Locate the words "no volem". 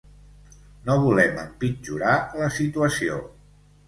0.87-1.37